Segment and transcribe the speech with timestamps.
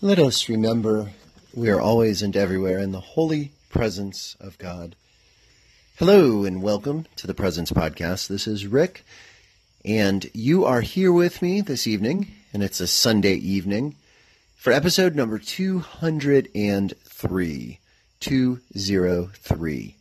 [0.00, 1.10] Let us remember
[1.52, 4.94] we are always and everywhere in the holy presence of God.
[5.96, 8.28] Hello and welcome to the Presence Podcast.
[8.28, 9.04] This is Rick,
[9.84, 13.96] and you are here with me this evening, and it's a Sunday evening
[14.54, 17.78] for episode number 203.
[18.20, 19.96] 203.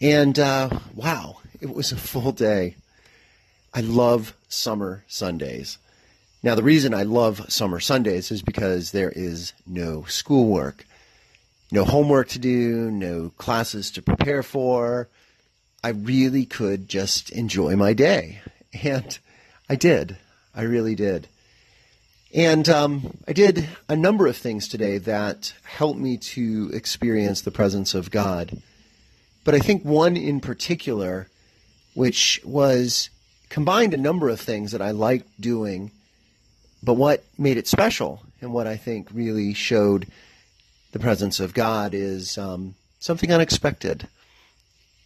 [0.00, 2.76] And uh, wow, it was a full day.
[3.74, 5.78] I love summer Sundays.
[6.44, 10.84] Now, the reason I love summer Sundays is because there is no schoolwork,
[11.70, 15.08] no homework to do, no classes to prepare for.
[15.84, 18.40] I really could just enjoy my day.
[18.82, 19.18] And
[19.68, 20.16] I did.
[20.54, 21.28] I really did.
[22.34, 27.50] And um, I did a number of things today that helped me to experience the
[27.50, 28.62] presence of God.
[29.44, 31.28] But I think one in particular,
[31.92, 33.10] which was
[33.50, 35.90] combined a number of things that I liked doing
[36.82, 40.06] but what made it special and what I think really showed
[40.90, 44.08] the presence of God is um, something unexpected.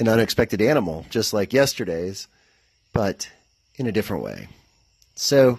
[0.00, 2.26] An unexpected animal, just like yesterday's,
[2.92, 3.30] but
[3.76, 4.48] in a different way.
[5.14, 5.58] So,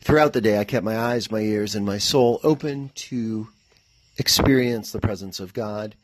[0.00, 3.48] throughout the day, I kept my eyes, my ears, and my soul open to
[4.18, 5.94] experience the presence of God.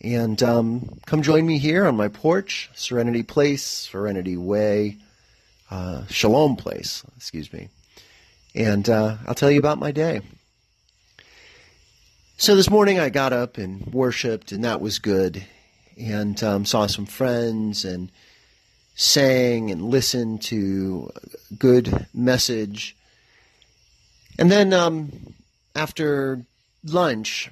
[0.00, 4.96] And um, come join me here on my porch, Serenity Place, Serenity Way,
[5.70, 7.68] uh, Shalom Place, excuse me
[8.58, 10.20] and uh, I'll tell you about my day.
[12.38, 15.44] So this morning I got up and worshiped, and that was good,
[15.96, 18.10] and um, saw some friends and
[18.96, 21.10] sang and listened to
[21.56, 22.96] good message.
[24.40, 25.34] And then um,
[25.76, 26.42] after
[26.82, 27.50] lunch,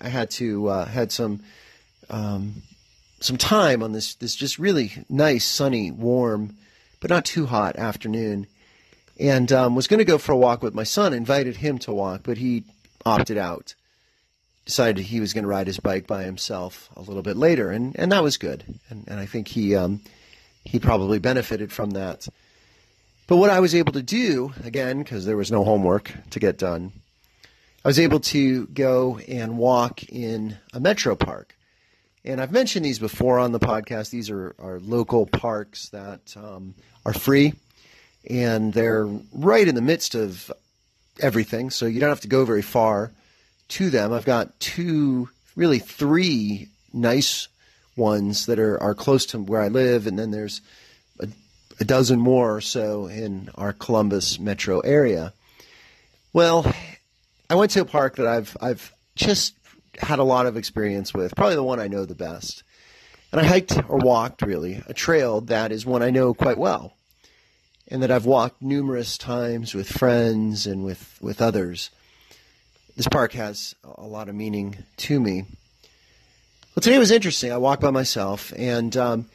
[0.00, 1.42] I had to uh, had some
[2.08, 2.62] um,
[3.18, 6.56] some time on this this just really nice, sunny, warm,
[7.00, 8.46] but not too hot afternoon
[9.18, 11.12] and um, was going to go for a walk with my son.
[11.12, 12.64] Invited him to walk, but he
[13.04, 13.74] opted out.
[14.64, 17.94] Decided he was going to ride his bike by himself a little bit later, and,
[17.98, 18.64] and that was good.
[18.88, 20.00] And, and I think he um,
[20.64, 22.26] he probably benefited from that.
[23.26, 26.58] But what I was able to do, again, because there was no homework to get
[26.58, 26.92] done,
[27.84, 31.56] I was able to go and walk in a metro park.
[32.24, 34.08] And I've mentioned these before on the podcast.
[34.10, 36.74] These are, are local parks that um,
[37.04, 37.52] are free
[38.28, 40.50] and they're right in the midst of
[41.20, 43.12] everything, so you don't have to go very far
[43.68, 44.12] to them.
[44.12, 47.48] I've got two, really three nice
[47.96, 50.60] ones that are, are close to where I live, and then there's
[51.20, 51.28] a,
[51.80, 55.32] a dozen more or so in our Columbus metro area.
[56.32, 56.72] Well,
[57.48, 59.54] I went to a park that I've I've just
[59.98, 62.64] had a lot of experience with, probably the one I know the best.
[63.30, 66.96] And I hiked or walked really a trail that is one I know quite well
[67.88, 71.90] and that I've walked numerous times with friends and with, with others.
[72.96, 75.44] This park has a lot of meaning to me.
[76.74, 77.52] Well, today was interesting.
[77.52, 79.26] I walked by myself and um,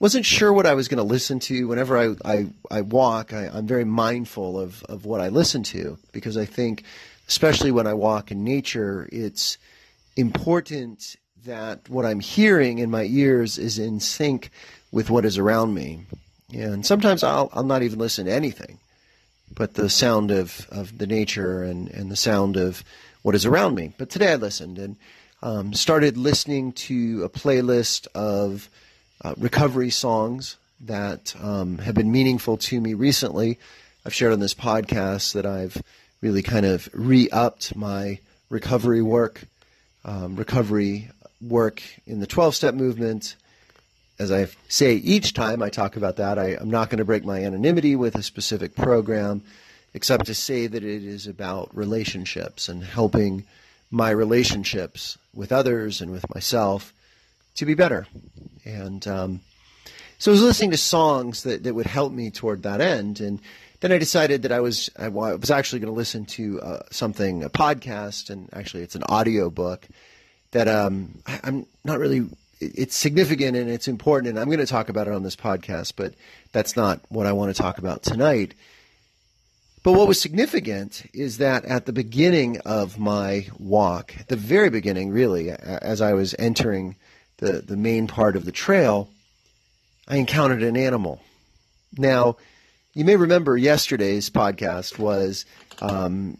[0.00, 1.68] wasn't sure what I was going to listen to.
[1.68, 5.98] Whenever I, I, I walk, I, I'm very mindful of, of what I listen to
[6.12, 6.84] because I think,
[7.28, 9.58] especially when I walk in nature, it's
[10.16, 14.50] important that what I'm hearing in my ears is in sync
[14.90, 16.06] with what is around me.
[16.52, 18.78] And sometimes I'll, I'll not even listen to anything,
[19.54, 22.82] but the sound of, of the nature and, and the sound of
[23.22, 23.92] what is around me.
[23.98, 24.96] But today I listened and
[25.42, 28.70] um, started listening to a playlist of
[29.22, 33.58] uh, recovery songs that um, have been meaningful to me recently.
[34.06, 35.82] I've shared on this podcast that I've
[36.22, 39.44] really kind of re upped my recovery work,
[40.04, 41.10] um, recovery
[41.40, 43.36] work in the 12 step movement
[44.18, 47.24] as I say each time I talk about that, I, am not going to break
[47.24, 49.42] my anonymity with a specific program,
[49.94, 53.44] except to say that it is about relationships and helping
[53.90, 56.92] my relationships with others and with myself
[57.54, 58.06] to be better.
[58.64, 59.40] And um,
[60.18, 63.20] so I was listening to songs that, that would help me toward that end.
[63.20, 63.40] And
[63.80, 67.44] then I decided that I was I was actually going to listen to uh, something,
[67.44, 69.86] a podcast, and actually it's an audio book
[70.50, 72.28] that um, I, I'm not really
[72.60, 75.92] it's significant and it's important, and I'm going to talk about it on this podcast,
[75.96, 76.14] but
[76.52, 78.54] that's not what I want to talk about tonight.
[79.82, 85.10] But what was significant is that at the beginning of my walk, the very beginning,
[85.10, 86.96] really, as I was entering
[87.38, 89.08] the, the main part of the trail,
[90.08, 91.22] I encountered an animal.
[91.96, 92.36] Now,
[92.92, 95.44] you may remember yesterday's podcast was
[95.80, 96.36] um,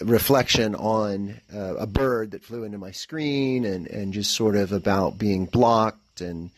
[0.00, 4.72] reflection on uh, a bird that flew into my screen and, and just sort of
[4.72, 6.50] about being blocked and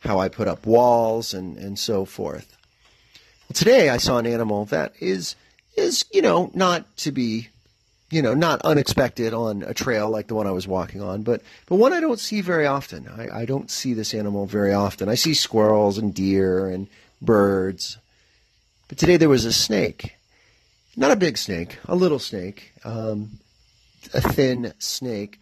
[0.00, 2.56] how I put up walls and, and so forth.
[3.48, 5.34] Well, today I saw an animal that is
[5.76, 7.48] is you know not to be
[8.10, 11.42] you know, not unexpected on a trail like the one I was walking on, but
[11.66, 13.08] but one I don't see very often.
[13.08, 15.08] I, I don't see this animal very often.
[15.08, 16.88] I see squirrels and deer and
[17.20, 17.98] birds,
[18.88, 20.14] but today there was a snake,
[20.98, 23.38] not a big snake, a little snake, um,
[24.12, 25.40] a thin snake.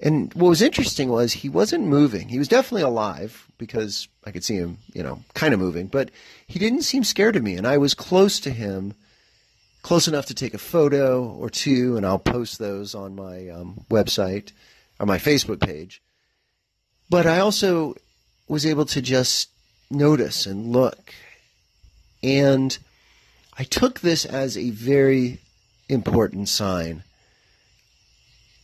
[0.00, 2.28] And what was interesting was he wasn't moving.
[2.28, 6.10] He was definitely alive because I could see him, you know, kind of moving, but
[6.46, 7.54] he didn't seem scared of me.
[7.54, 8.94] And I was close to him
[9.82, 13.84] close enough to take a photo or two, and I'll post those on my um,
[13.90, 14.52] website
[14.98, 16.00] or my Facebook page.
[17.10, 17.94] But I also
[18.48, 19.50] was able to just
[19.90, 21.12] notice and look.
[22.22, 22.76] And
[23.58, 25.40] I took this as a very
[25.88, 27.02] important sign.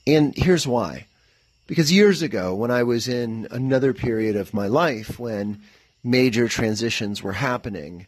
[0.06, 1.06] And here's why.
[1.66, 5.60] Because years ago, when I was in another period of my life when
[6.02, 8.06] major transitions were happening,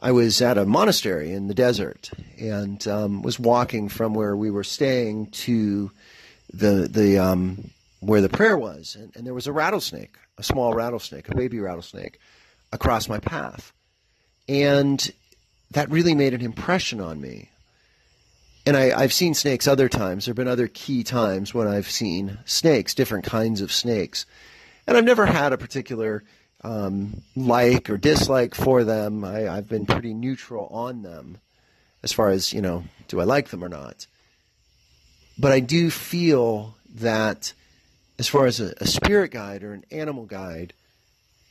[0.00, 4.50] I was at a monastery in the desert and um, was walking from where we
[4.50, 5.90] were staying to
[6.52, 7.70] the the um,
[8.00, 11.58] where the prayer was, and, and there was a rattlesnake, a small rattlesnake, a baby
[11.58, 12.18] rattlesnake,
[12.70, 13.72] across my path,
[14.46, 15.10] and
[15.74, 17.50] that really made an impression on me.
[18.66, 20.24] And I, I've seen snakes other times.
[20.24, 24.24] There have been other key times when I've seen snakes, different kinds of snakes,
[24.86, 26.24] and I've never had a particular
[26.62, 29.24] um, like or dislike for them.
[29.24, 31.38] I, have been pretty neutral on them
[32.02, 34.06] as far as, you know, do I like them or not.
[35.38, 37.52] But I do feel that
[38.18, 40.72] as far as a, a spirit guide or an animal guide,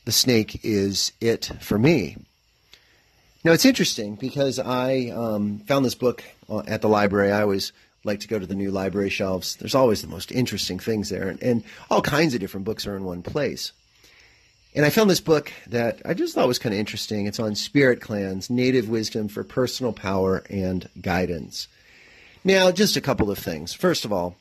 [0.04, 2.16] the snake is it for me.
[3.44, 7.30] Now, it's interesting because I um, found this book uh, at the library.
[7.30, 9.56] I always like to go to the new library shelves.
[9.56, 12.96] There's always the most interesting things there, and, and all kinds of different books are
[12.96, 13.72] in one place.
[14.74, 17.26] And I found this book that I just thought was kind of interesting.
[17.26, 21.68] It's on spirit clans, native wisdom for personal power and guidance.
[22.44, 23.74] Now, just a couple of things.
[23.74, 24.36] First of all,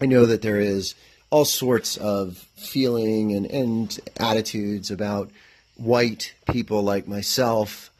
[0.00, 0.96] I know that there is
[1.30, 5.30] all sorts of feeling and, and attitudes about
[5.76, 7.90] white people like myself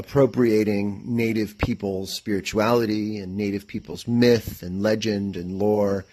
[0.00, 6.04] appropriating native people's spirituality and native people's myth and legend and lore.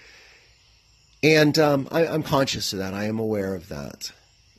[1.23, 2.93] And um, I, I'm conscious of that.
[2.93, 4.11] I am aware of that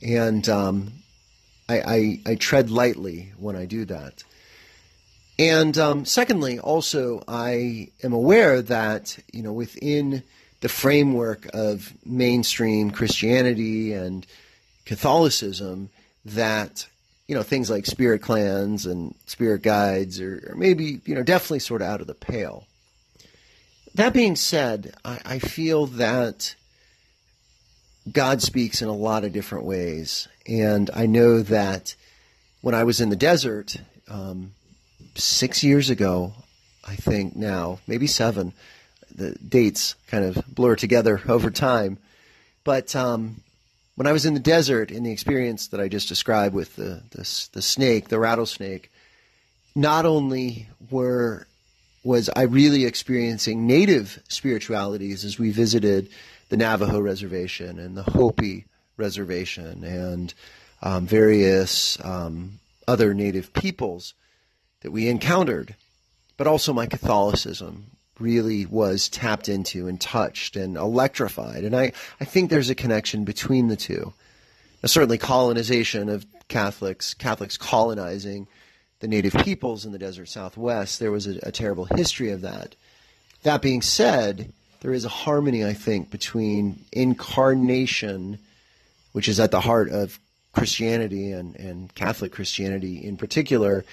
[0.02, 0.92] and um,
[1.69, 4.22] I, I, I, tread lightly when I do that.
[5.38, 10.22] And um, secondly, also I am aware that you know within
[10.60, 14.26] the framework of mainstream Christianity and
[14.84, 15.90] Catholicism,
[16.24, 16.88] that
[17.28, 21.60] you know things like spirit clans and spirit guides or, are maybe you know definitely
[21.60, 22.66] sort of out of the pale.
[23.94, 26.54] That being said, I, I feel that
[28.10, 30.28] God speaks in a lot of different ways.
[30.46, 31.94] And I know that
[32.60, 33.76] when I was in the desert
[34.08, 34.52] um,
[35.14, 36.32] six years ago,
[36.86, 38.52] I think now, maybe seven,
[39.14, 41.98] the dates kind of blur together over time.
[42.64, 43.42] But um,
[43.98, 47.02] when I was in the desert, in the experience that I just described with the,
[47.10, 48.92] the, the snake, the rattlesnake,
[49.74, 51.48] not only were
[52.04, 56.10] was I really experiencing native spiritualities as we visited
[56.48, 58.66] the Navajo reservation and the Hopi
[58.96, 60.32] reservation and
[60.80, 64.14] um, various um, other native peoples
[64.82, 65.74] that we encountered,
[66.36, 71.65] but also my Catholicism really was tapped into and touched and electrified.
[71.65, 74.13] And I, I think there's a connection between the two.
[74.82, 78.46] Now, certainly, colonization of Catholics, Catholics colonizing
[79.01, 82.75] the native peoples in the desert southwest, there was a, a terrible history of that.
[83.43, 88.39] That being said, there is a harmony, I think, between incarnation,
[89.13, 90.19] which is at the heart of
[90.53, 93.84] Christianity and, and Catholic Christianity in particular,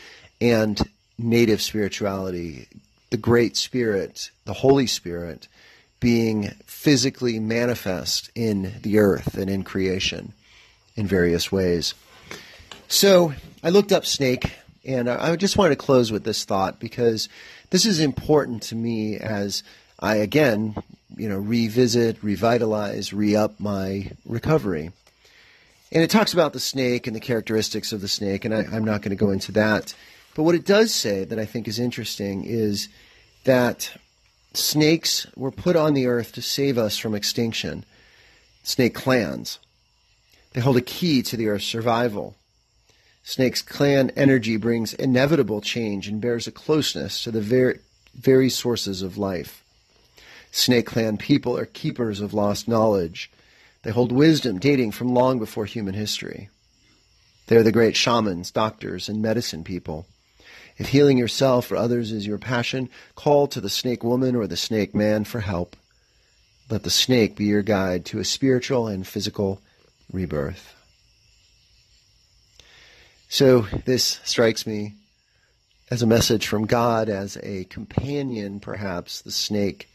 [0.42, 0.80] and
[1.18, 2.68] native spirituality,
[3.16, 5.48] the Great Spirit, the Holy Spirit,
[6.02, 10.34] being physically manifest in the earth and in creation
[10.98, 11.94] in various ways.
[12.90, 14.52] So I looked up snake,
[14.84, 17.30] and I just wanted to close with this thought because
[17.70, 19.64] this is important to me as
[19.98, 20.76] I again,
[21.16, 24.92] you know, revisit, revitalize, re up my recovery.
[25.90, 28.84] And it talks about the snake and the characteristics of the snake, and I, I'm
[28.84, 29.96] not going to go into that.
[30.36, 32.90] But what it does say that I think is interesting is
[33.46, 33.94] that
[34.54, 37.86] snakes were put on the earth to save us from extinction.
[38.64, 39.60] Snake clans.
[40.54, 42.36] They hold a key to the earth's survival.
[43.24, 47.80] Snake's clan energy brings inevitable change and bears a closeness to the very,
[48.14, 49.64] very sources of life.
[50.52, 53.30] Snake Clan people are keepers of lost knowledge.
[53.84, 56.50] They hold wisdom dating from long before human history.
[57.48, 60.06] They are the great shamans, doctors, and medicine people.
[60.78, 64.58] If healing yourself or others is your passion, call to the snake woman or the
[64.58, 65.76] snake man for help.
[66.70, 69.62] Let the snake be your guide to a spiritual and physical
[70.12, 70.74] rebirth.
[73.30, 74.94] So this strikes me
[75.92, 79.88] as a message from God, as a companion, perhaps, the snake,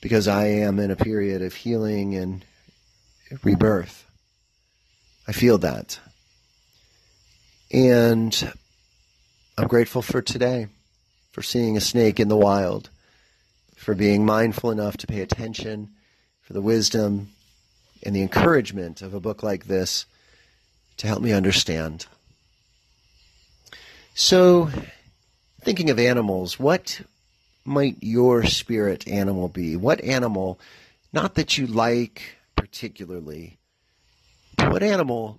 [0.00, 2.44] because I am in a period of healing and
[3.42, 4.04] rebirth.
[5.26, 5.98] I feel that.
[7.72, 8.52] And
[9.56, 10.66] I'm grateful for today,
[11.30, 12.90] for seeing a snake in the wild,
[13.76, 15.90] for being mindful enough to pay attention,
[16.42, 17.30] for the wisdom
[18.02, 20.06] and the encouragement of a book like this
[20.96, 22.06] to help me understand.
[24.12, 24.70] So,
[25.60, 27.02] thinking of animals, what
[27.64, 29.76] might your spirit animal be?
[29.76, 30.58] What animal,
[31.12, 33.58] not that you like particularly,
[34.58, 35.38] what animal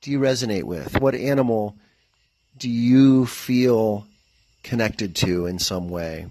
[0.00, 1.00] do you resonate with?
[1.00, 1.76] What animal
[2.62, 4.06] do you feel
[4.62, 6.26] connected to in some way?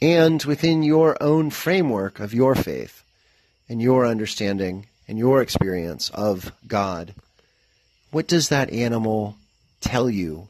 [0.00, 3.02] And within your own framework of your faith
[3.68, 7.14] and your understanding and your experience of God,
[8.12, 9.34] what does that animal
[9.80, 10.46] tell you?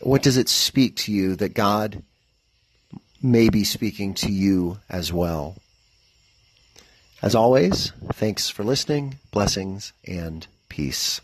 [0.00, 2.02] What does it speak to you that God
[3.20, 5.56] may be speaking to you as well?
[7.20, 11.20] As always, thanks for listening, blessings, and peace.